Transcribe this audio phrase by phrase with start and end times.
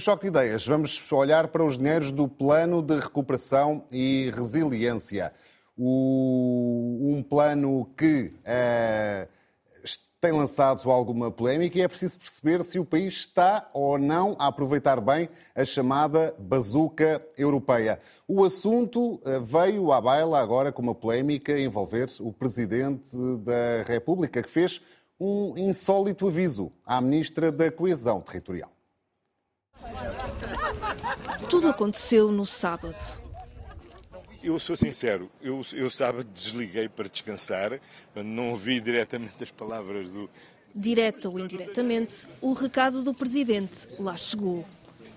[0.00, 5.30] no Choque de Ideias vamos olhar para os dinheiros do Plano de Recuperação e Resiliência.
[5.76, 9.28] O, um plano que é,
[10.18, 14.46] tem lançado alguma polémica e é preciso perceber se o país está ou não a
[14.46, 18.00] aproveitar bem a chamada bazuca europeia.
[18.26, 23.14] O assunto eh, veio à baila agora com uma polémica envolver o Presidente
[23.44, 24.80] da República, que fez
[25.20, 28.79] um insólito aviso à Ministra da Coesão Territorial.
[31.48, 32.96] Tudo aconteceu no sábado.
[34.42, 37.78] Eu sou sincero, eu, eu sábado desliguei para descansar,
[38.14, 40.30] não ouvi diretamente as palavras do.
[40.74, 44.64] Direta ou indiretamente, o recado do Presidente lá chegou.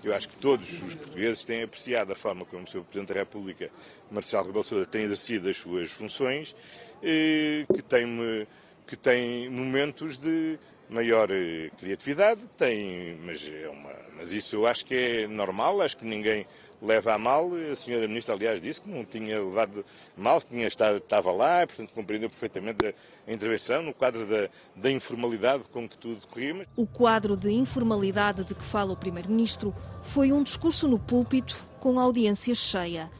[0.02, 2.82] Eu acho que todos os portugueses têm apreciado a forma como o Sr.
[2.82, 3.70] Presidente da República,
[4.10, 6.54] Marcelo Rebelo Sousa, tem exercido as suas funções,
[7.02, 8.46] eh, que tem,
[8.86, 14.84] que tem momentos de maior eh, criatividade, tem, mas, é uma, mas isso eu acho
[14.84, 16.46] que é normal, acho que ninguém
[16.84, 17.50] leva a mal.
[17.72, 19.84] A senhora Ministra, aliás, disse que não tinha levado
[20.16, 24.90] mal, que tinha estado, estava lá, portanto compreendeu perfeitamente a, intervenção no quadro da, da
[24.90, 26.66] informalidade com que tudo decorria.
[26.76, 31.98] O quadro de informalidade de que fala o Primeiro-Ministro foi um discurso no púlpito com
[31.98, 33.10] audiência cheia.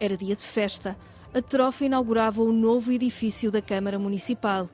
[0.00, 0.96] Era dia de festa.
[1.32, 4.68] A trofa inaugurava o novo edifício da Câmara Municipal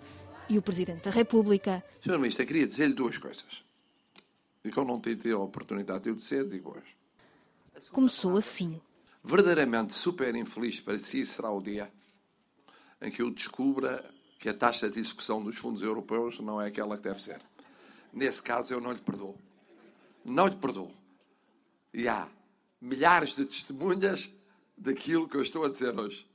[0.49, 1.83] e o Presidente da República.
[2.03, 3.63] Senhor Ministro, queria dizer-lhe duas coisas.
[4.65, 6.97] E que eu não tive a oportunidade de eu dizer, digo hoje.
[7.91, 8.81] Começou assim.
[9.23, 11.91] Verdadeiramente super infeliz para si será o dia
[13.01, 14.05] em que eu descubra
[14.39, 17.41] que a taxa de execução dos fundos europeus não é aquela que deve ser.
[18.13, 19.37] Nesse caso, eu não lhe perdoo.
[20.25, 20.91] Não lhe perdoo.
[21.93, 22.29] E há
[22.81, 24.31] milhares de testemunhas
[24.77, 26.27] daquilo que eu estou a dizer hoje.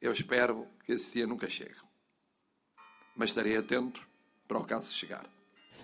[0.00, 1.84] Eu espero que esse dia nunca chegue
[3.16, 4.06] mas estarei atento
[4.54, 5.26] para o caso chegar.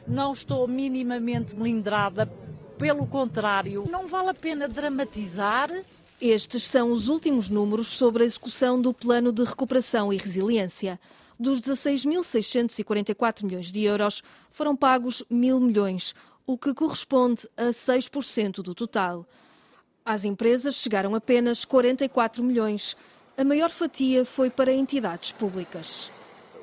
[0.06, 2.26] Não estou minimamente melindrada,
[2.78, 5.70] pelo contrário, não vale a pena dramatizar.
[6.20, 11.00] Estes são os últimos números sobre a execução do Plano de Recuperação e Resiliência.
[11.38, 14.22] Dos 16.644 milhões de euros,
[14.52, 16.14] foram pagos mil milhões,
[16.46, 19.26] o que corresponde a 6% do total.
[20.04, 22.96] Às empresas chegaram apenas 44 milhões.
[23.36, 26.10] A maior fatia foi para entidades públicas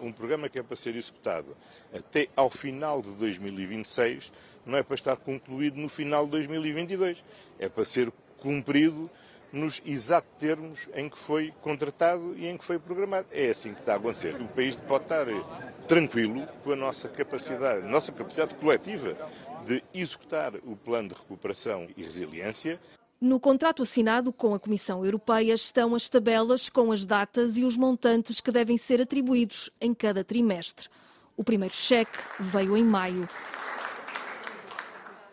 [0.02, 1.56] um programa que é para ser executado
[1.94, 4.32] até ao final de 2026,
[4.66, 7.24] não é para estar concluído no final de 2022,
[7.60, 9.10] é para ser cumprido
[9.52, 13.28] nos exatos termos em que foi contratado e em que foi programado.
[13.32, 14.36] É assim que está a acontecer.
[14.36, 15.26] O país pode estar
[15.88, 19.16] tranquilo com a nossa capacidade, nossa capacidade coletiva
[19.66, 22.80] de executar o plano de recuperação e resiliência
[23.20, 27.76] no contrato assinado com a Comissão Europeia estão as tabelas com as datas e os
[27.76, 30.88] montantes que devem ser atribuídos em cada trimestre.
[31.36, 33.28] O primeiro cheque veio em maio.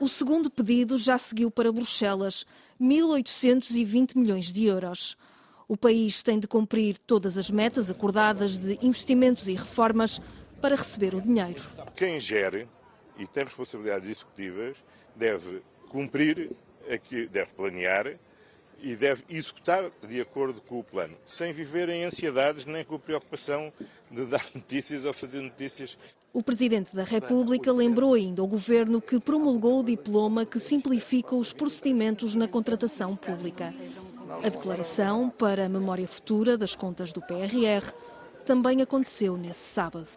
[0.01, 2.47] O segundo pedido já seguiu para Bruxelas,
[2.81, 5.17] 1.820 milhões de euros.
[5.69, 10.21] O país tem de cumprir todas as metas acordadas de investimentos e reformas
[10.61, 11.63] para receber o dinheiro.
[11.95, 12.67] Quem gere
[13.19, 14.77] e tem responsabilidades executivas
[15.15, 16.51] deve cumprir
[16.89, 18.15] é que deve planear
[18.81, 22.99] e deve executar de acordo com o plano, sem viver em ansiedades nem com a
[22.99, 23.73] preocupação
[24.11, 25.97] de dar notícias ou fazer notícias.
[26.33, 31.53] O Presidente da República lembrou ainda ao Governo que promulgou o diploma que simplifica os
[31.53, 33.73] procedimentos na contratação pública.
[34.43, 37.93] A declaração para a memória futura das contas do PRR
[38.45, 40.09] também aconteceu nesse sábado.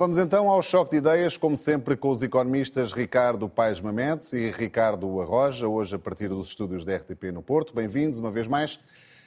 [0.00, 4.50] Vamos então ao choque de ideias, como sempre, com os economistas Ricardo Paes Mametes e
[4.50, 7.74] Ricardo Arroja, hoje a partir dos estúdios da RTP no Porto.
[7.74, 8.80] Bem-vindos uma vez mais.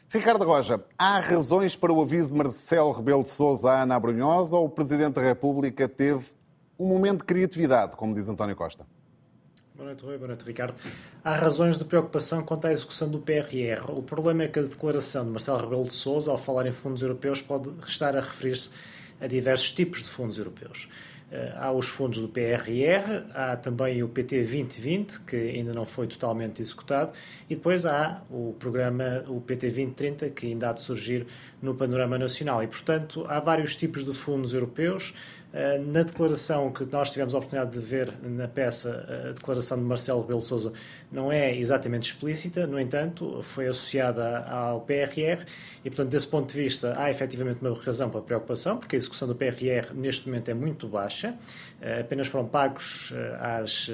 [0.10, 4.58] Ricardo Arroja, há razões para o aviso de Marcelo Rebelo de Sousa à Ana Brunhosa
[4.58, 6.26] ou o Presidente da República teve
[6.80, 8.84] um momento de criatividade, como diz António Costa?
[9.76, 10.18] Boa noite, Rui.
[10.18, 10.74] Boa noite, Ricardo.
[11.24, 13.92] Há razões de preocupação quanto à execução do PRR.
[13.92, 17.04] O problema é que a declaração de Marcelo Rebelo de Sousa, ao falar em fundos
[17.04, 18.72] europeus, pode estar a referir-se
[19.20, 20.90] a diversos tipos de fundos europeus.
[21.34, 26.06] Eh, há os fundos do PRR, há também o PT 2020, que ainda não foi
[26.06, 27.12] totalmente executado,
[27.50, 31.26] e depois há o programa, o PT 2030, que ainda há de surgir
[31.60, 32.62] no panorama nacional.
[32.62, 35.16] E, portanto, há vários tipos de fundos europeus,
[35.86, 40.22] na declaração que nós tivemos a oportunidade de ver na peça, a declaração de Marcelo
[40.22, 40.74] Rebelo Sousa
[41.12, 45.46] não é exatamente explícita, no entanto, foi associada ao PRR
[45.86, 49.28] e, portanto, desse ponto de vista, há efetivamente uma razão para preocupação, porque a execução
[49.28, 51.36] do PRR neste momento é muito baixa.
[51.80, 53.92] Eh, apenas foram pagos eh, às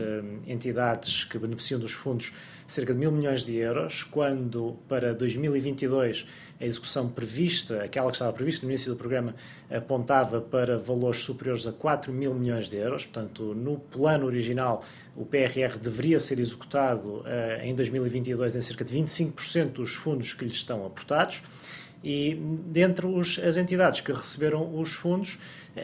[0.48, 2.32] entidades que beneficiam dos fundos
[2.72, 6.26] cerca de mil milhões de euros, quando para 2022
[6.62, 9.34] a execução prevista, aquela que estava prevista no início do programa,
[9.72, 13.06] apontava para valores superiores a 4 mil milhões de euros.
[13.06, 14.84] Portanto, no plano original,
[15.16, 17.26] o PRR deveria ser executado uh,
[17.64, 21.42] em 2022 em cerca de 25% dos fundos que lhe estão aportados.
[22.04, 22.36] E
[22.68, 25.38] dentre os, as entidades que receberam os fundos,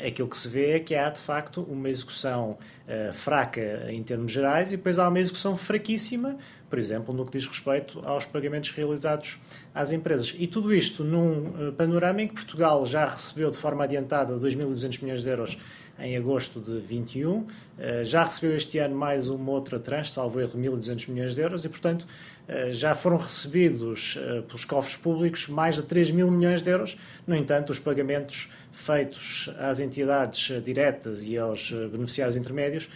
[0.06, 2.58] aquilo que se vê é que há de facto uma execução
[2.88, 6.38] uh, fraca em termos gerais e depois há uma execução fraquíssima,
[6.70, 9.38] por exemplo, no que diz respeito aos pagamentos realizados
[9.74, 10.34] às empresas.
[10.38, 15.02] E tudo isto num uh, panorama em que Portugal já recebeu de forma adiantada 2.200
[15.04, 15.58] milhões de euros
[16.00, 17.45] em agosto de 21.
[17.77, 21.42] Eh, já recebeu este ano mais uma outra tranche, salvo erro, de 1.200 milhões de
[21.42, 22.06] euros e, portanto,
[22.47, 26.97] eh, já foram recebidos eh, pelos cofres públicos mais de 3 mil milhões de euros.
[27.25, 32.89] No entanto, os pagamentos feitos às entidades diretas e aos beneficiários intermédios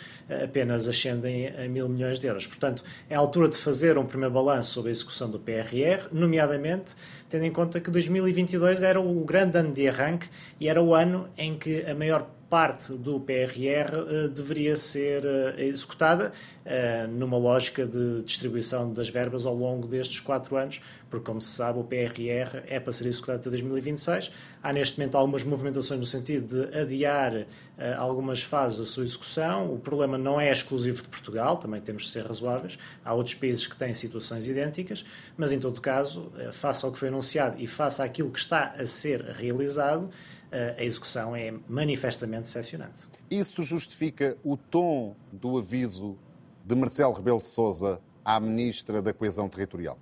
[0.43, 2.45] apenas ascendem a mil milhões de euros.
[2.45, 6.95] Portanto, é a altura de fazer um primeiro balanço sobre a execução do PRR, nomeadamente
[7.29, 10.27] tendo em conta que 2022 era o grande ano de arranque
[10.59, 15.23] e era o ano em que a maior parte do PRR uh, eh, deveria ser
[15.23, 16.31] uh, executada
[16.65, 21.51] uh, numa lógica de distribuição das verbas ao longo destes quatro anos, porque, como se
[21.51, 24.31] sabe, o PRR é para ser executado até 2026.
[24.63, 27.45] Há neste momento algumas movimentações no sentido de adiar
[27.97, 29.73] algumas fases da sua execução.
[29.73, 32.77] O problema não é exclusivo de Portugal, também temos de ser razoáveis.
[33.03, 35.03] Há outros países que têm situações idênticas,
[35.35, 38.85] mas, em todo caso, face ao que foi anunciado e face àquilo que está a
[38.85, 40.11] ser realizado,
[40.51, 43.03] a execução é manifestamente decepcionante.
[43.29, 46.17] Isso justifica o tom do aviso
[46.65, 49.97] de Marcelo Rebelo de Sousa à Ministra da Coesão Territorial?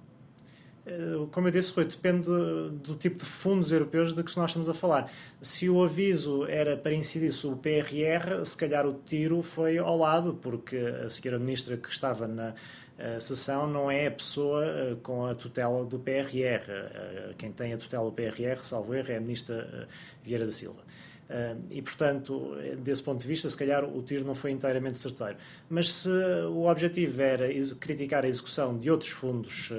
[0.88, 4.70] Eh, como eu disse, Rui, depende do tipo de fundos europeus de que nós estamos
[4.70, 5.12] a falar.
[5.42, 9.98] Se o aviso era para incidir sobre o PRR, se calhar o tiro foi ao
[9.98, 12.54] lado, porque a senhora Ministra que estava na,
[12.98, 16.64] a sessão não é a pessoa eh, com a tutela do PRR.
[16.68, 19.88] Eh, quem tem a tutela do PRR, salvo erro, é a ministra eh,
[20.24, 20.82] Vieira da Silva.
[21.70, 25.36] E, portanto, desse ponto de vista, se calhar o tiro não foi inteiramente certeiro.
[25.70, 27.50] Mas se o objetivo era
[27.82, 29.72] criticar a execução de outros fundos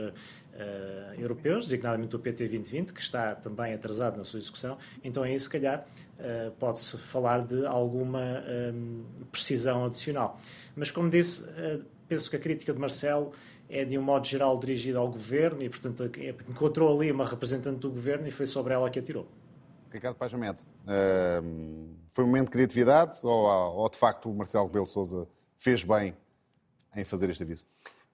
[0.58, 5.38] Uh, europeus, designadamente o PT 2020, que está também atrasado na sua execução, então aí
[5.38, 5.86] se calhar
[6.18, 8.42] uh, pode-se falar de alguma
[8.74, 10.40] um, precisão adicional.
[10.74, 13.32] Mas como disse, uh, penso que a crítica de Marcelo
[13.68, 16.10] é de um modo geral dirigida ao governo e, portanto,
[16.48, 19.28] encontrou ali uma representante do governo e foi sobre ela que atirou.
[19.90, 23.46] Ricardo Pajamete, uh, foi um momento de criatividade ou,
[23.76, 25.26] ou, de facto o Marcelo Rebelo Souza
[25.56, 26.16] fez bem
[26.94, 27.64] em fazer este aviso?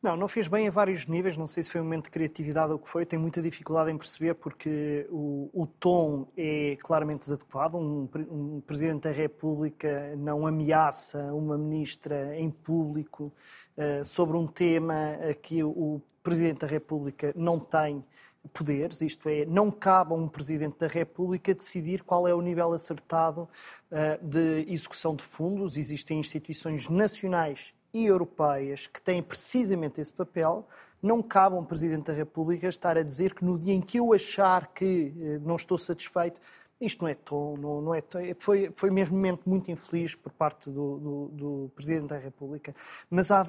[0.05, 2.71] Não, não fez bem a vários níveis, não sei se foi um momento de criatividade
[2.71, 7.21] ou o que foi, tenho muita dificuldade em perceber porque o, o tom é claramente
[7.21, 7.79] desadequado.
[7.79, 13.33] Um, um, Presidente da República não ameaça uma ministra em público
[13.79, 14.95] uh, sobre um tema
[15.41, 18.05] que o Presidente da República não tem
[18.53, 22.75] poderes, isto é, não cabe a um Presidente da República decidir qual é o nível
[22.75, 23.49] acertado
[23.91, 25.79] uh, de execução de fundos.
[25.79, 30.67] Existem instituições nacionais e europeias que têm precisamente esse papel,
[31.01, 33.99] não cabe a um Presidente da República estar a dizer que no dia em que
[33.99, 36.41] eu achar que eh, não estou satisfeito,
[36.81, 38.19] isto não é tom, não, não é tom.
[38.39, 42.75] Foi, foi mesmo um momento muito infeliz por parte do, do, do Presidente da República.
[43.09, 43.45] Mas há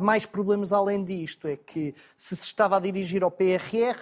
[0.00, 1.46] mais problemas além disto.
[1.46, 3.96] É que se se estava a dirigir ao PRR,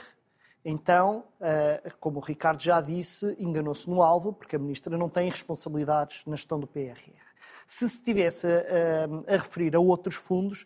[0.65, 5.29] então, eh, como o Ricardo já disse, enganou-se no alvo, porque a Ministra não tem
[5.29, 7.13] responsabilidades na gestão do PRR.
[7.67, 10.65] Se se estivesse a, a, referir a outros fundos,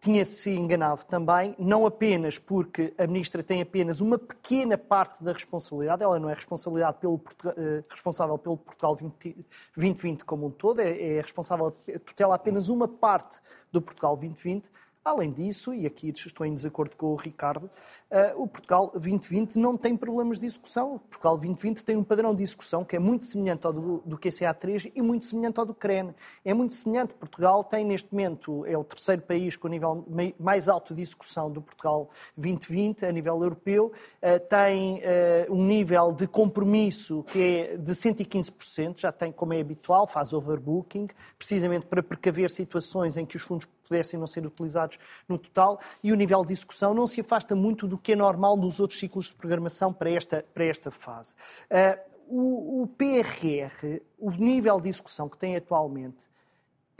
[0.00, 6.02] tinha-se enganado também, não apenas porque a Ministra tem apenas uma pequena parte da responsabilidade,
[6.02, 7.20] ela não é responsabilidade pelo,
[7.56, 9.36] eh, responsável pelo Portugal 20,
[9.76, 11.70] 2020 como um todo, é, é responsável,
[12.04, 14.70] tutela apenas uma parte do Portugal 2020,
[15.08, 17.70] Além disso, e aqui estou em desacordo com o Ricardo,
[18.10, 20.96] eh, o Portugal 2020 não tem problemas de execução.
[20.96, 24.18] O Portugal 2020 tem um padrão de execução que é muito semelhante ao do, do
[24.18, 26.14] QCA3 e muito semelhante ao do CREN.
[26.44, 27.14] É muito semelhante.
[27.14, 30.06] Portugal tem, neste momento, é o terceiro país com o nível
[30.38, 33.90] mais alto de execução do Portugal 2020 a nível europeu.
[34.20, 39.60] Eh, tem eh, um nível de compromisso que é de 115%, já tem, como é
[39.62, 41.06] habitual, faz overbooking,
[41.38, 46.12] precisamente para precaver situações em que os fundos pudessem não ser utilizados no total, e
[46.12, 49.26] o nível de execução não se afasta muito do que é normal nos outros ciclos
[49.26, 51.34] de programação para esta, para esta fase.
[51.70, 56.26] Uh, o, o PRR, o nível de execução que tem atualmente,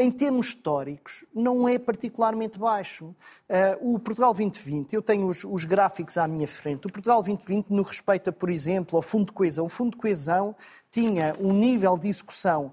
[0.00, 3.06] em termos históricos, não é particularmente baixo.
[3.06, 7.70] Uh, o Portugal 2020, eu tenho os, os, gráficos à minha frente, o Portugal 2020
[7.70, 9.66] no respeito, a, por exemplo, ao Fundo de Coesão.
[9.66, 10.54] O Fundo de Coesão
[10.88, 12.72] tinha um nível de execução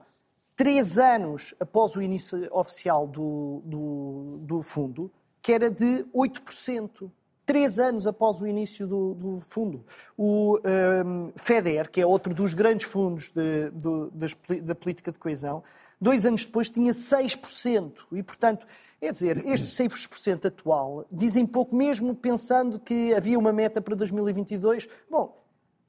[0.56, 7.12] três anos após o início oficial do, do, do fundo, que era de 8%.
[7.46, 9.86] três anos após o início do, do fundo.
[10.18, 15.62] O um, FEDER, que é outro dos grandes fundos de, de, da política de coesão,
[16.02, 17.92] dois anos depois tinha 6%.
[18.14, 18.66] E, portanto,
[19.00, 24.88] é dizer, este 6% atual dizem pouco, mesmo pensando que havia uma meta para 2022.
[25.10, 25.45] Bom,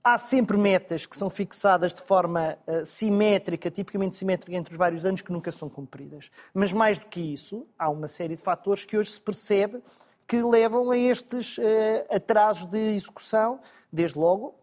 [0.07, 5.05] há sempre metas que são fixadas de forma uh, simétrica, tipicamente simétrica entre os vários
[5.05, 6.31] anos, que nunca são cumpridas.
[6.55, 9.83] Mas mais do que isso, há uma série de fatores que hoje se percebe
[10.25, 11.63] que levam a estes uh,
[12.09, 13.59] atrasos de execução,
[13.93, 14.55] desde logo,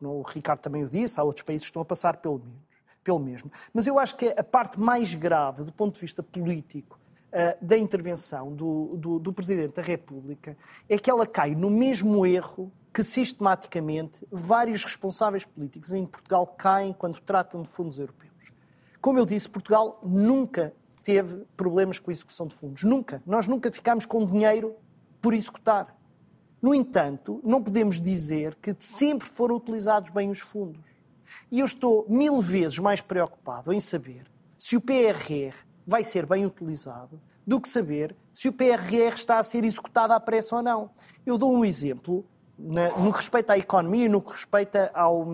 [0.00, 2.62] o Ricardo também o disse, há outros países que estão a passar pelo, menos,
[3.02, 3.50] pelo mesmo.
[3.74, 6.96] Mas eu acho que a parte mais grave, do ponto de vista político,
[7.32, 10.56] uh, da intervenção do, do, do Presidente da República,
[10.88, 16.92] é que ela cai no mesmo erro que sistematicamente vários responsáveis políticos em Portugal caem
[16.92, 18.52] quando tratam de fundos europeus.
[19.00, 22.84] Como eu disse, Portugal nunca teve problemas com a execução de fundos.
[22.84, 23.22] Nunca.
[23.26, 24.76] Nós nunca ficámos com dinheiro
[25.20, 25.96] por executar.
[26.60, 30.80] No entanto, não podemos dizer que sempre foram utilizados bem os fundos.
[31.50, 36.46] E eu estou mil vezes mais preocupado em saber se o PRR vai ser bem
[36.46, 40.90] utilizado do que saber se o PRR está a ser executado à pressa ou não.
[41.26, 42.24] Eu dou um exemplo
[42.58, 45.26] no que respeita à economia e no que respeita ao,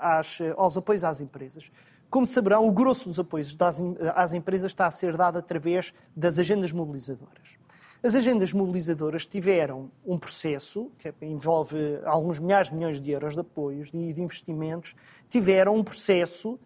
[0.00, 1.70] às, aos apoios às empresas.
[2.08, 3.82] Como saberão, o grosso dos apoios das,
[4.14, 7.58] às empresas está a ser dado através das agendas mobilizadoras.
[8.02, 13.40] As agendas mobilizadoras tiveram um processo, que envolve alguns milhares de milhões de euros de
[13.40, 14.94] apoios e de investimentos,
[15.28, 16.58] tiveram um processo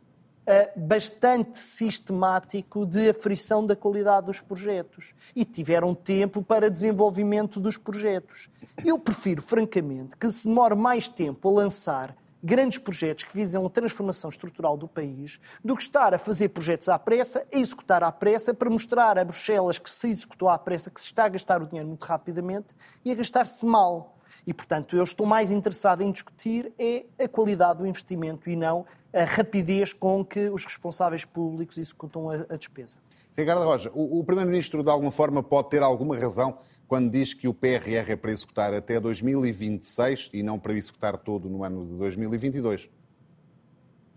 [0.76, 8.48] bastante sistemático de aferição da qualidade dos projetos e tiveram tempo para desenvolvimento dos projetos.
[8.84, 13.70] Eu prefiro, francamente, que se demore mais tempo a lançar grandes projetos que visam a
[13.70, 18.10] transformação estrutural do país do que estar a fazer projetos à pressa, a executar à
[18.10, 21.62] pressa, para mostrar a Bruxelas que se executou à pressa, que se está a gastar
[21.62, 24.16] o dinheiro muito rapidamente e a gastar-se mal.
[24.46, 28.86] E, portanto, eu estou mais interessado em discutir é a qualidade do investimento e não
[29.12, 32.98] a rapidez com que os responsáveis públicos executam a, a despesa.
[33.36, 37.46] Ricardo Roja, o, o Primeiro-Ministro, de alguma forma, pode ter alguma razão quando diz que
[37.46, 41.94] o PRR é para executar até 2026 e não para executar todo no ano de
[41.94, 42.90] 2022.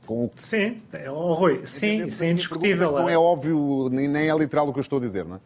[0.05, 0.29] Com...
[0.35, 2.91] Sim, é, oh, Rui, sim, isso é indiscutível.
[2.91, 5.39] Não é óbvio, nem é literal o que eu estou a dizer, não é?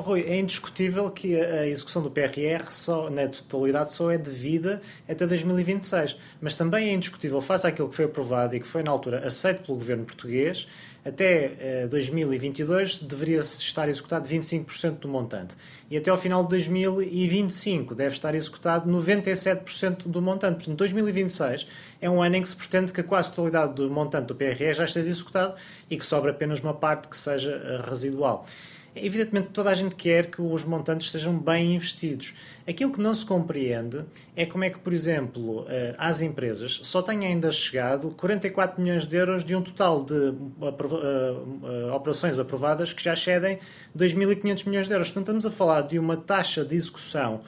[0.00, 5.26] Rui, é indiscutível que a execução do PRR só, na totalidade só é devida até
[5.26, 6.16] 2026.
[6.40, 9.64] Mas também é indiscutível, face àquilo que foi aprovado e que foi na altura aceito
[9.64, 10.68] pelo governo português,
[11.04, 15.56] até 2022 eh, deveria estar executado 25% do montante.
[15.90, 20.56] E até ao final de 2025 deve estar executado 97% do montante.
[20.56, 21.66] Portanto, 2026
[22.00, 24.74] é um ano em que se pretende que a quase totalidade do montante do PRE
[24.74, 25.54] já esteja executado
[25.90, 28.46] e que sobra apenas uma parte que seja eh, residual.
[28.94, 32.34] Evidentemente, toda a gente quer que os montantes sejam bem investidos.
[32.66, 34.04] Aquilo que não se compreende
[34.34, 39.06] é como é que, por exemplo, eh, às empresas só têm ainda chegado 44 milhões
[39.06, 40.32] de euros de um total de eh,
[40.70, 43.58] eh, operações aprovadas que já excedem
[43.96, 45.08] 2.500 milhões de euros.
[45.08, 47.40] Portanto, estamos a falar de uma taxa de execução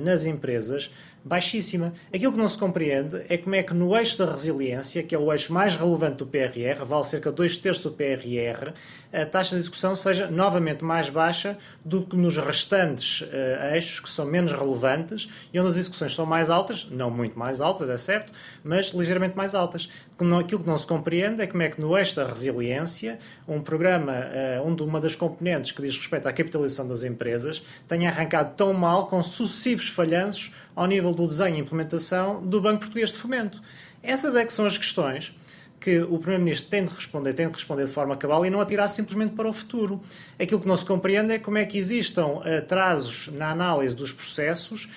[0.00, 0.90] nas empresas
[1.24, 1.94] baixíssima.
[2.12, 5.18] Aquilo que não se compreende é como é que no eixo da resiliência, que é
[5.18, 8.72] o eixo mais relevante do PRR, vale cerca de dois terços do PRR,
[9.12, 14.10] a taxa de execução seja novamente mais baixa do que nos restantes uh, eixos, que
[14.10, 17.96] são menos relevantes e onde as execuções são mais altas, não muito mais altas, é
[17.96, 18.32] certo,
[18.64, 19.88] mas ligeiramente mais altas.
[20.40, 24.12] Aquilo que não se compreende é como é que no eixo da resiliência, um programa
[24.12, 28.74] uh, onde uma das componentes que diz respeito à capitalização das empresas tenha arrancado tão
[28.74, 33.62] mal com sucessivos falhanços ao nível do desenho e implementação do Banco Português de Fomento.
[34.02, 35.34] Essas é que são as questões
[35.84, 38.88] que o Primeiro-Ministro tem de responder, tem de responder de forma cabal e não atirar
[38.88, 40.00] simplesmente para o futuro.
[40.40, 44.84] Aquilo que não se compreende é como é que existam atrasos na análise dos processos
[44.84, 44.88] uh,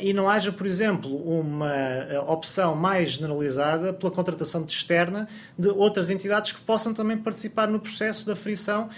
[0.00, 5.26] e não haja, por exemplo, uma eh, opção mais generalizada pela contratação de externa
[5.58, 8.88] de outras entidades que possam também participar no processo da frição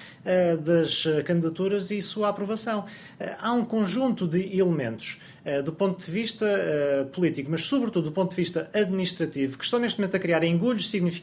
[0.60, 2.84] das candidaturas e sua aprovação.
[3.38, 5.20] Há um conjunto de elementos
[5.64, 6.46] do ponto de vista
[7.12, 10.88] político, mas sobretudo do ponto de vista administrativo, que estão neste momento a criar engulhos
[10.90, 11.21] significativos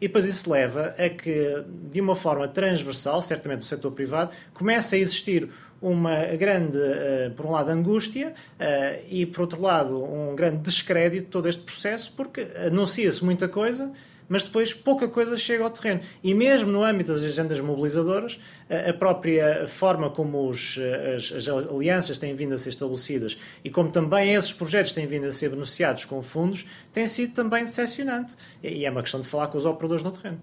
[0.00, 4.96] e depois isso leva a que, de uma forma transversal, certamente no setor privado, comece
[4.96, 5.48] a existir
[5.80, 11.26] uma grande, uh, por um lado, angústia uh, e, por outro lado, um grande descrédito
[11.26, 13.92] de todo este processo, porque anuncia-se muita coisa,
[14.28, 16.00] mas depois pouca coisa chega ao terreno.
[16.22, 18.40] E mesmo no âmbito das agendas mobilizadoras,
[18.88, 20.78] a própria forma como os,
[21.14, 25.26] as, as, alianças têm vindo a ser estabelecidas e como também esses projetos têm vindo
[25.26, 28.36] a ser beneficiados com fundos, tem sido também decepcionante.
[28.62, 30.42] E é uma questão de falar com os operadores no terreno.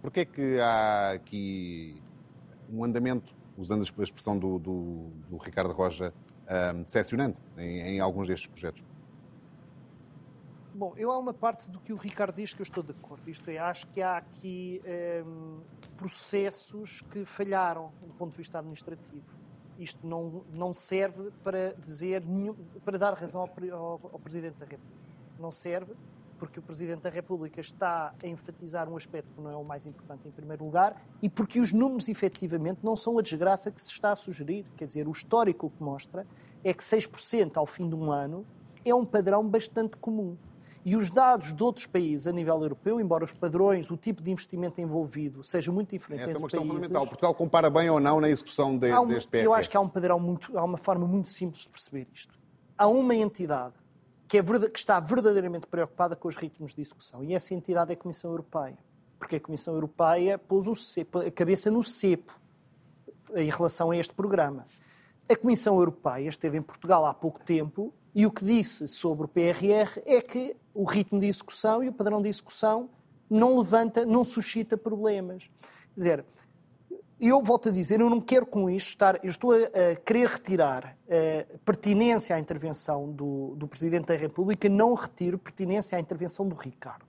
[0.00, 2.02] Porquê é que há aqui
[2.70, 6.12] um andamento usando a expressão do, do, do Ricardo Roja,
[6.46, 8.82] uh, decepcionante em, em alguns destes projetos.
[10.74, 13.28] Bom, eu há uma parte do que o Ricardo diz que eu estou de acordo.
[13.28, 14.80] Isto é, acho que há aqui
[15.26, 15.60] um,
[15.98, 19.30] processos que falharam do ponto de vista administrativo.
[19.78, 22.22] Isto não, não serve para dizer
[22.84, 25.02] para dar razão ao, ao, ao Presidente da República.
[25.38, 25.92] Não serve
[26.38, 29.86] porque o Presidente da República está a enfatizar um aspecto que não é o mais
[29.86, 33.90] importante em primeiro lugar e porque os números efetivamente não são a desgraça que se
[33.90, 34.64] está a sugerir.
[34.76, 36.26] Quer dizer, o histórico que mostra
[36.64, 38.46] é que 6% ao fim de um ano
[38.84, 40.36] é um padrão bastante comum.
[40.84, 44.30] E os dados de outros países a nível europeu, embora os padrões, o tipo de
[44.30, 47.06] investimento envolvido seja muito diferente Essa entre é uma questão países, fundamental.
[47.06, 49.44] Portugal compara bem ou não na execução de, um, deste PRR?
[49.44, 52.34] Eu acho que há um padrão muito, há uma forma muito simples de perceber isto.
[52.76, 53.74] Há uma entidade
[54.26, 57.94] que, é, que está verdadeiramente preocupada com os ritmos de execução e essa entidade é
[57.94, 58.78] a Comissão Europeia.
[59.18, 62.40] Porque a Comissão Europeia pôs cepo, a cabeça no cepo
[63.36, 64.66] em relação a este programa.
[65.28, 69.28] A Comissão Europeia esteve em Portugal há pouco tempo e o que disse sobre o
[69.28, 72.88] PRR é que o ritmo de execução e o padrão de execução
[73.28, 75.50] não levanta, não suscita problemas.
[75.94, 76.24] Quer dizer,
[77.20, 80.28] eu volto a dizer, eu não quero com isto estar, eu estou a, a querer
[80.28, 86.48] retirar a pertinência à intervenção do, do Presidente da República, não retiro pertinência à intervenção
[86.48, 87.06] do Ricardo.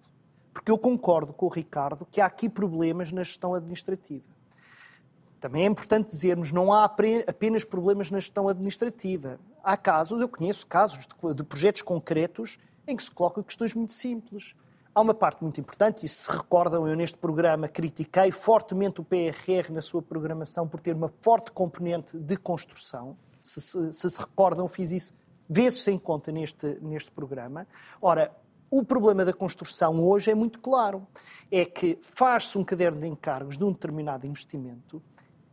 [0.54, 4.32] Porque eu concordo com o Ricardo que há aqui problemas na gestão administrativa.
[5.40, 9.40] Também é importante dizermos, não há apenas problemas na gestão administrativa.
[9.64, 13.94] Há casos, eu conheço casos de, de projetos concretos em que se colocam questões muito
[13.94, 14.56] simples.
[14.96, 19.72] Há uma parte muito importante, e se recordam, eu neste programa critiquei fortemente o PRR
[19.72, 23.18] na sua programação por ter uma forte componente de construção.
[23.42, 25.14] Se se, se, se recordam, fiz isso
[25.50, 27.68] vezes sem conta neste, neste programa.
[28.02, 28.32] Ora,
[28.70, 31.06] o problema da construção hoje é muito claro.
[31.52, 35.02] É que faz-se um caderno de encargos de um determinado investimento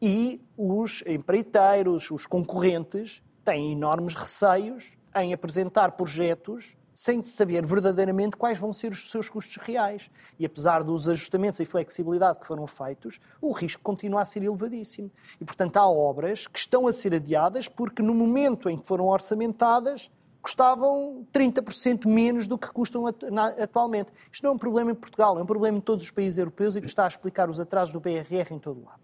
[0.00, 8.58] e os empreiteiros, os concorrentes, têm enormes receios em apresentar projetos sem saber verdadeiramente quais
[8.58, 10.10] vão ser os seus custos reais.
[10.38, 15.10] E apesar dos ajustamentos e flexibilidade que foram feitos, o risco continua a ser elevadíssimo.
[15.40, 19.06] E, portanto, há obras que estão a ser adiadas porque, no momento em que foram
[19.06, 20.10] orçamentadas,
[20.42, 24.12] custavam 30% menos do que custam atualmente.
[24.30, 26.76] Isto não é um problema em Portugal, é um problema em todos os países europeus
[26.76, 29.00] e que está a explicar os atrasos do BRR em todo o lado.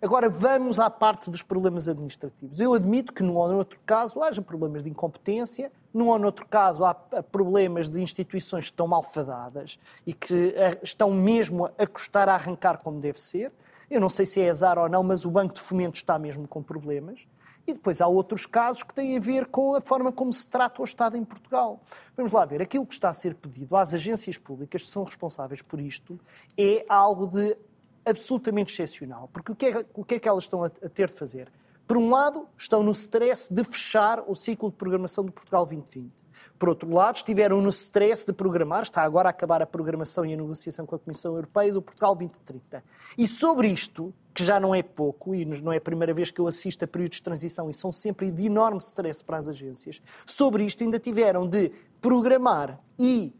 [0.00, 2.58] Agora vamos à parte dos problemas administrativos.
[2.58, 6.84] Eu admito que num ou noutro caso haja problemas de incompetência, num ou noutro caso
[6.84, 12.34] há problemas de instituições que estão malfadadas e que eh, estão mesmo a custar a
[12.34, 13.52] arrancar como deve ser.
[13.88, 16.48] Eu não sei se é azar ou não, mas o Banco de Fomento está mesmo
[16.48, 17.28] com problemas.
[17.66, 20.82] E depois há outros casos que têm a ver com a forma como se trata
[20.82, 21.80] o Estado em Portugal.
[22.16, 25.62] Vamos lá ver, aquilo que está a ser pedido às agências públicas que são responsáveis
[25.62, 26.18] por isto
[26.58, 27.56] é algo de
[28.04, 29.30] absolutamente excepcional.
[29.32, 31.50] Porque o que é, o que, é que elas estão a, a ter de fazer?
[31.86, 36.24] Por um lado, estão no stress de fechar o ciclo de programação do Portugal 2020.
[36.58, 40.32] Por outro lado, estiveram no stress de programar, está agora a acabar a programação e
[40.32, 42.82] a negociação com a Comissão Europeia do Portugal 2030.
[43.18, 46.40] E sobre isto, que já não é pouco, e não é a primeira vez que
[46.40, 50.00] eu assisto a períodos de transição e são sempre de enorme stress para as agências,
[50.24, 51.70] sobre isto ainda tiveram de
[52.00, 53.34] programar e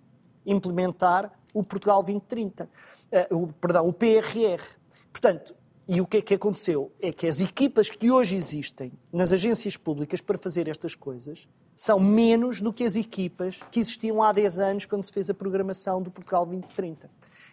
[0.44, 2.68] implementar o Portugal 2030, uh,
[3.10, 4.62] eh, o, perdão, o PRR.
[5.12, 5.54] Portanto,
[5.86, 6.90] e o que é que aconteceu?
[6.98, 12.00] É que as equipas que hoje existem nas agências públicas para fazer estas coisas são
[12.00, 16.00] menos do que as equipas que existiam há 10 anos quando se fez a programação
[16.00, 17.10] do Portugal 2030.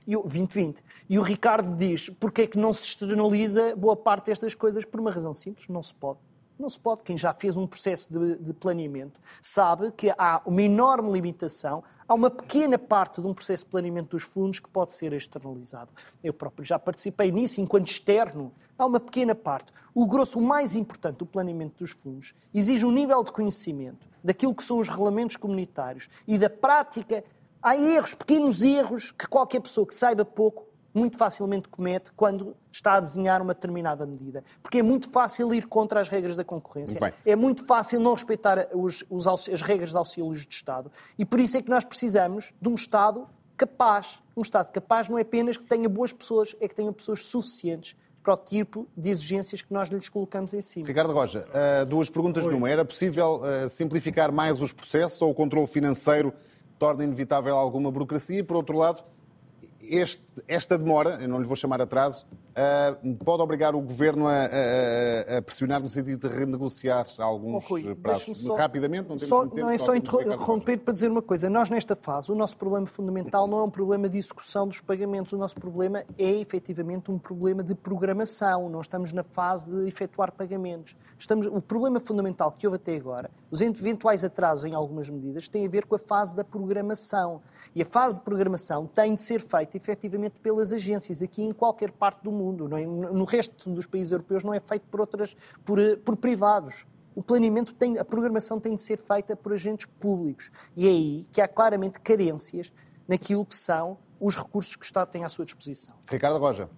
[0.07, 0.81] E o 2020.
[1.09, 4.85] E o Ricardo diz, porque é que não se externaliza boa parte destas coisas?
[4.85, 6.19] Por uma razão simples, não se pode.
[6.61, 7.01] Não se pode.
[7.01, 12.13] Quem já fez um processo de, de, planeamento sabe que há uma enorme limitação, há
[12.13, 15.91] uma pequena parte de um processo de planeamento dos fundos que pode ser externalizado.
[16.23, 18.53] Eu próprio já participei nisso enquanto externo.
[18.77, 19.73] Há uma pequena parte.
[19.91, 24.53] O grosso, o mais importante do planeamento dos fundos, exige um nível de conhecimento daquilo
[24.53, 27.23] que são os regulamentos comunitários e da prática.
[27.59, 32.93] Há erros, pequenos erros, que qualquer pessoa que saiba pouco muito facilmente comete quando está
[32.93, 34.43] a desenhar uma determinada medida.
[34.61, 36.99] Porque é muito fácil ir contra as regras da concorrência.
[36.99, 40.91] Muito é muito fácil não respeitar os, os, as regras de auxílios de Estado.
[41.17, 43.27] E por isso é que nós precisamos de um Estado
[43.57, 44.21] capaz.
[44.35, 47.95] Um Estado capaz não é apenas que tenha boas pessoas, é que tenha pessoas suficientes
[48.23, 50.87] para o tipo de exigências que nós lhes colocamos em cima.
[50.87, 52.69] Ricardo Roja, uh, duas perguntas numa.
[52.69, 56.31] Era possível uh, simplificar mais os processos ou o controle financeiro
[56.77, 58.39] torna inevitável alguma burocracia?
[58.39, 59.03] E, por outro lado,
[59.83, 64.31] este, esta demora, eu não lhe vou chamar atraso, uh, pode obrigar o governo a,
[64.31, 69.09] a, a, pressionar no sentido de renegociar alguns oh, Rui, prazos só, rapidamente?
[69.09, 71.49] Não, só, não é só interromper para dizer uma coisa.
[71.49, 75.33] Nós, nesta fase, o nosso problema fundamental não é um problema de execução dos pagamentos.
[75.33, 78.69] O nosso problema é, efetivamente, um problema de programação.
[78.69, 80.95] Não estamos na fase de efetuar pagamentos.
[81.17, 85.65] Estamos, o problema fundamental que houve até agora, os eventuais atrasos em algumas medidas, tem
[85.65, 87.41] a ver com a fase da programação.
[87.75, 91.91] E a fase de programação tem de ser feita, efetivamente, pelas agências, aqui em qualquer
[91.91, 92.40] parte do mundo.
[92.77, 92.85] É?
[92.85, 96.85] No resto dos países europeus não é feito por, outras, por, por privados.
[97.13, 100.49] O planeamento tem, a programação tem de ser feita por agentes públicos.
[100.75, 102.73] E é aí que há claramente carências
[103.07, 105.95] naquilo que são os recursos que o Estado tem à sua disposição.
[106.09, 106.69] Ricardo Roja.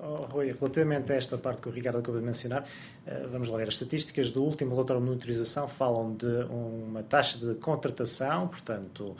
[0.00, 2.64] Oh, Rui, relativamente a esta parte que o Ricardo acabou de mencionar,
[3.04, 3.66] eh, vamos lá ver.
[3.66, 9.16] As estatísticas do último relatório de monitorização falam de uma taxa de contratação, portanto,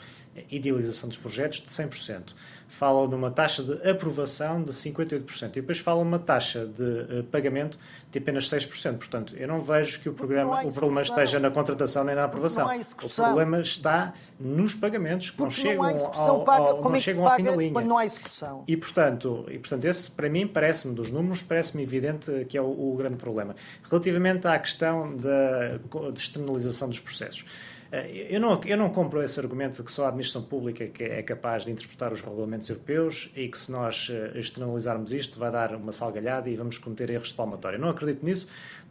[0.49, 2.33] idealização dos projetos, de 100%
[2.69, 7.77] falam numa taxa de aprovação de 58% e depois falam numa taxa de uh, pagamento
[8.11, 8.97] de apenas 6%.
[8.97, 12.67] Portanto, eu não vejo que o, programa, o problema esteja na contratação nem na aprovação.
[12.67, 16.99] O problema está nos pagamentos que Porque não chegam, não ao, paga, ao, não é
[16.99, 17.81] chegam ao fim da linha.
[17.81, 18.63] Não há execução.
[18.67, 22.65] E, portanto, e, portanto esse, para mim, parece-me, dos números, parece-me evidente que é o,
[22.65, 23.55] o, grande problema.
[23.89, 25.79] Relativamente à questão da
[26.11, 27.45] de externalização dos processos.
[27.91, 31.03] Eh, eu não, eu não compro esse argumento de que só a administração pública que
[31.03, 35.51] é capaz de interpretar os regulamentos europeus e que se nós eh, externalizarmos isto vai
[35.51, 37.79] dar uma salgalhada e vamos cometer erros de palmatória.
[37.79, 38.47] Não acredito nisso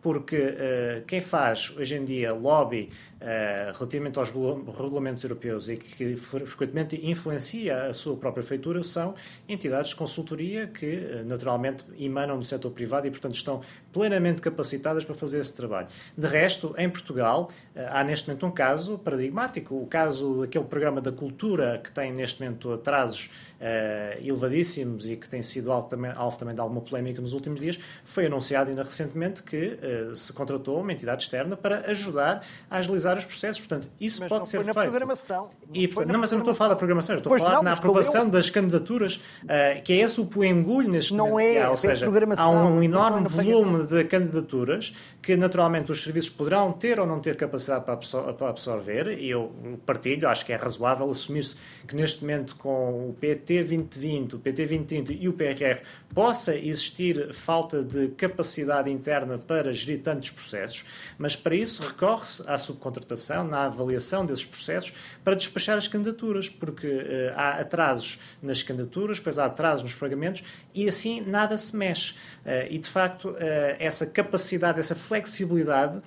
[0.09, 2.88] porque uh, quem faz hoje em dia lobby
[3.21, 9.14] uh, relativamente aos regulamentos europeus e que frequentemente influencia a sua própria feitura são
[9.47, 13.61] entidades de consultoria que uh, naturalmente emanam do setor privado e, portanto, estão
[13.92, 15.88] plenamente capacitadas para fazer esse trabalho.
[16.16, 17.51] De resto, em Portugal,
[17.90, 22.40] há neste momento um caso paradigmático, o caso daquele programa da cultura que tem neste
[22.40, 23.29] momento atrasos
[23.61, 27.61] uh, elevadíssimos e que tem sido alvo também, alvo também de alguma polémica nos últimos
[27.61, 29.79] dias, foi anunciado ainda recentemente que
[30.11, 33.59] uh, se contratou uma entidade externa para ajudar a agilizar os processos.
[33.59, 34.75] Portanto, isso mas pode ser feito.
[34.75, 35.51] Programação.
[35.73, 37.44] E, não, não mas eu não estou a falar da programação, eu estou pois a
[37.44, 38.31] falar não, na aprovação eu...
[38.31, 41.57] das candidaturas, uh, que é esse o poemgulho neste não momento.
[41.57, 46.73] É, há, ou seja, há um enorme volume de candidaturas que naturalmente os serviços poderão
[46.73, 49.53] ter ou não ter capacidade para absorver, e eu
[49.85, 54.66] partilho, acho que é razoável assumir-se que neste momento com o PT 2020, o PT
[54.66, 55.80] 2030 e o PRR
[56.14, 60.84] possa existir falta de capacidade interna para gerir tantos processos,
[61.16, 66.87] mas para isso recorre-se à subcontratação, na avaliação desses processos, para despachar as candidaturas, porque
[66.87, 70.42] uh, há atrasos nas candidaturas, depois há atrasos nos pagamentos
[70.74, 72.12] e assim nada se mexe.
[72.44, 73.37] Uh, e de facto, uh,
[73.78, 76.00] essa capacidade, essa flexibilidade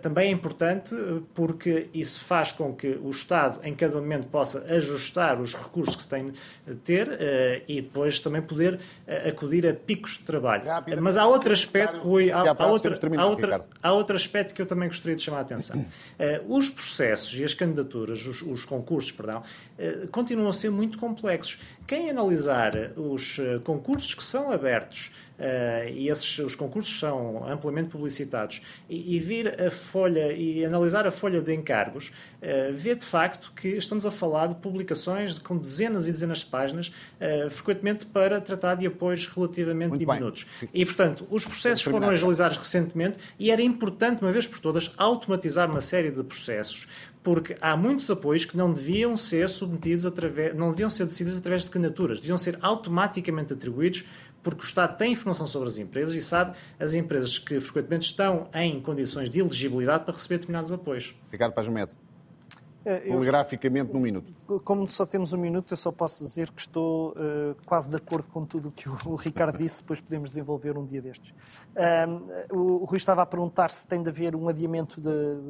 [0.00, 0.92] também é importante
[1.34, 6.04] porque isso faz com que o Estado, em cada momento, possa ajustar os recursos que
[6.04, 6.32] tem
[6.84, 7.08] ter
[7.66, 8.78] e depois também poder
[9.28, 10.62] acudir a picos de trabalho.
[11.00, 14.66] Mas há outro aspecto, Rui, há, há, outra, há, outra, há outro aspecto que eu
[14.66, 15.84] também gostaria de chamar a atenção.
[16.48, 19.42] os processos e as candidaturas, os, os concursos, perdão,
[19.78, 21.60] eh, continuam a ser muito complexos.
[21.86, 25.31] Quem analisar os eh, concursos que são abertos Uh,
[25.92, 31.10] e esses os concursos são amplamente publicitados, e, e, vir a folha e analisar a
[31.10, 35.56] folha de encargos, uh, vê de facto que estamos a falar de publicações de, com
[35.56, 40.46] dezenas e dezenas de páginas, uh, frequentemente para tratar de apoios relativamente Muito diminutos.
[40.60, 40.70] Bem.
[40.72, 45.70] E, portanto, os processos foram agilizados recentemente e era importante, uma vez por todas, automatizar
[45.70, 46.86] uma série de processos
[47.22, 51.64] porque há muitos apoios que não deviam ser submetidos através, não deviam ser decididos através
[51.64, 54.04] de candidaturas, deviam ser automaticamente atribuídos
[54.42, 58.48] porque o Estado tem informação sobre as empresas e sabe as empresas que frequentemente estão
[58.54, 61.14] em condições de elegibilidade para receber determinados apoios.
[61.30, 61.94] Ricardo Paz Medo.
[62.84, 64.32] É, Telegraficamente, num minuto.
[64.64, 68.26] Como só temos um minuto, eu só posso dizer que estou uh, quase de acordo
[68.28, 71.32] com tudo o que o, Ricardo disse, depois podemos desenvolver um dia destes.
[72.50, 75.08] Um, o, o Rui estava a perguntar se tem de haver um adiamento, de,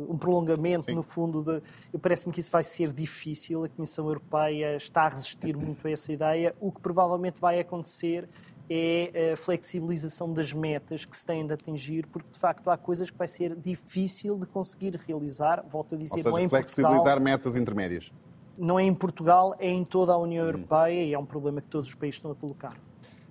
[0.09, 0.95] um prolongamento, Sim.
[0.95, 1.43] no fundo.
[1.43, 1.63] De,
[1.99, 3.65] Parece-me que isso vai ser difícil.
[3.65, 6.55] A Comissão Europeia está a resistir muito a essa ideia.
[6.61, 8.29] O que provavelmente vai acontecer
[8.69, 13.11] é a flexibilização das metas que se têm de atingir, porque de facto há coisas
[13.11, 15.65] que vai ser difícil de conseguir realizar.
[15.69, 18.13] Volto a dizer, Ou seja, não é flexibilizar Portugal, metas intermédias.
[18.57, 21.69] Não é em Portugal, é em toda a União Europeia e é um problema que
[21.69, 22.77] todos os países estão a colocar.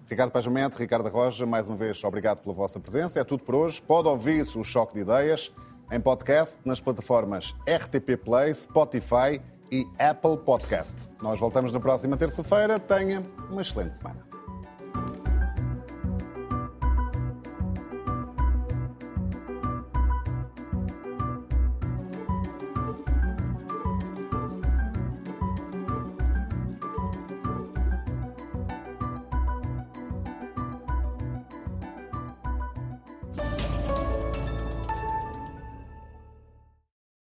[0.08, 3.20] Ricardo Pajamento, Ricardo Roja, mais uma vez obrigado pela vossa presença.
[3.20, 3.82] É tudo por hoje.
[3.82, 5.54] Pode ouvir o Choque de Ideias
[5.90, 9.42] em podcast nas plataformas RTP Play, Spotify
[9.72, 11.08] e Apple Podcast.
[11.22, 12.78] Nós voltamos na próxima terça-feira.
[12.78, 14.31] Tenha uma excelente semana.